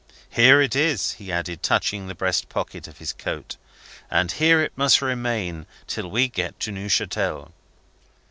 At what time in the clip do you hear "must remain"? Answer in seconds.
4.75-5.67